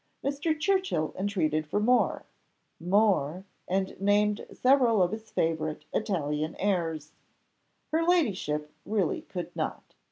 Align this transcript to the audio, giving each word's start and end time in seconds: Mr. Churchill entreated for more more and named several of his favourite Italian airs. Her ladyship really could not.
Mr. 0.23 0.59
Churchill 0.59 1.13
entreated 1.15 1.67
for 1.67 1.79
more 1.79 2.23
more 2.79 3.45
and 3.67 3.95
named 4.01 4.47
several 4.51 4.99
of 5.03 5.11
his 5.11 5.29
favourite 5.29 5.85
Italian 5.93 6.55
airs. 6.55 7.11
Her 7.91 8.01
ladyship 8.03 8.73
really 8.83 9.21
could 9.21 9.55
not. 9.55 9.93